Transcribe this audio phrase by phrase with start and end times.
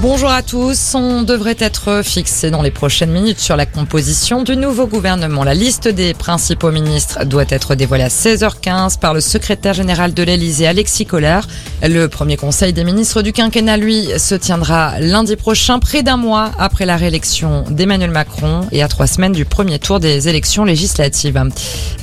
[0.00, 0.94] Bonjour à tous.
[0.94, 5.42] On devrait être fixé dans les prochaines minutes sur la composition du nouveau gouvernement.
[5.42, 10.22] La liste des principaux ministres doit être dévoilée à 16h15 par le secrétaire général de
[10.22, 11.48] l'Elysée, Alexis Collard.
[11.82, 16.52] Le premier conseil des ministres du quinquennat, lui, se tiendra lundi prochain, près d'un mois
[16.60, 21.42] après la réélection d'Emmanuel Macron et à trois semaines du premier tour des élections législatives.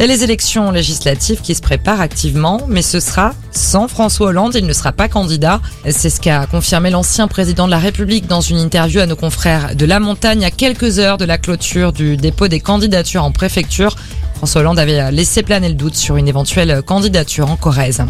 [0.02, 4.56] Et les élections législatives qui se préparent activement, mais ce sera sans François Hollande.
[4.56, 5.62] Il ne sera pas candidat.
[5.90, 9.76] C'est ce qu'a confirmé l'ancien président de la République dans une interview à nos confrères
[9.76, 13.96] de La Montagne à quelques heures de la clôture du dépôt des candidatures en préfecture.
[14.34, 18.04] François Hollande avait laissé planer le doute sur une éventuelle candidature en Corrèze.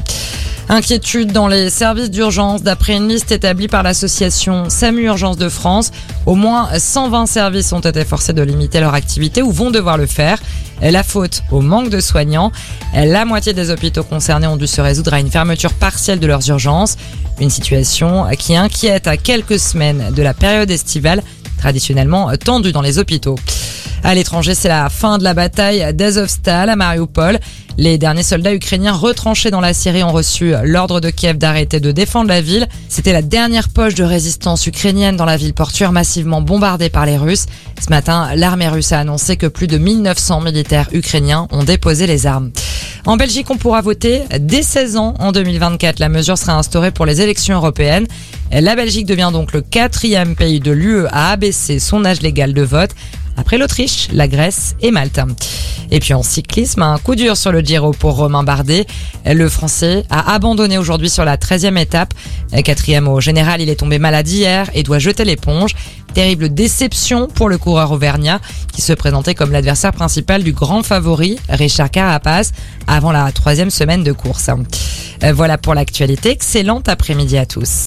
[0.70, 2.64] Inquiétude dans les services d'urgence.
[2.64, 5.92] D'après une liste établie par l'association SAMU Urgence de France,
[6.26, 10.06] au moins 120 services ont été forcés de limiter leur activité ou vont devoir le
[10.06, 10.40] faire.
[10.82, 12.52] La faute au manque de soignants.
[12.94, 16.48] La moitié des hôpitaux concernés ont dû se résoudre à une fermeture partielle de leurs
[16.50, 16.98] urgences.
[17.40, 21.24] Une situation qui inquiète à quelques semaines de la période estivale,
[21.58, 23.36] traditionnellement tendue dans les hôpitaux.
[24.06, 27.40] À l'étranger, c'est la fin de la bataille d'Azovstal à Mariupol.
[27.80, 31.92] Les derniers soldats ukrainiens retranchés dans la Syrie ont reçu l'ordre de Kiev d'arrêter de
[31.92, 32.68] défendre la ville.
[32.88, 37.18] C'était la dernière poche de résistance ukrainienne dans la ville portuaire massivement bombardée par les
[37.18, 37.48] Russes.
[37.84, 42.28] Ce matin, l'armée russe a annoncé que plus de 1900 militaires ukrainiens ont déposé les
[42.28, 42.52] armes.
[43.08, 45.98] En Belgique, on pourra voter dès 16 ans en 2024.
[45.98, 48.06] La mesure sera instaurée pour les élections européennes.
[48.52, 52.62] La Belgique devient donc le quatrième pays de l'UE à abaisser son âge légal de
[52.62, 52.92] vote
[53.38, 55.20] après l'Autriche, la Grèce et Malte.
[55.92, 58.86] Et puis en cyclisme, un coup dur sur le Giro pour Romain Bardet.
[59.26, 62.14] Le Français a abandonné aujourd'hui sur la 13e étape.
[62.64, 65.76] Quatrième au général, il est tombé malade hier et doit jeter l'éponge.
[66.14, 68.40] Terrible déception pour le coureur auvergnat
[68.72, 72.54] qui se présentait comme l'adversaire principal du grand favori Richard Carapace
[72.88, 74.50] avant la troisième semaine de course.
[75.34, 76.32] Voilà pour l'actualité.
[76.32, 77.84] Excellente après-midi à tous.